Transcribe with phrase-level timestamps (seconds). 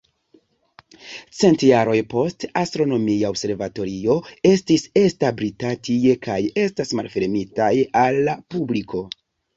[1.39, 4.15] Cent jaroj poste, astronomia observatorio
[4.53, 7.73] estis establita tie kaj estas malfermitaj
[8.07, 9.07] al la publiko.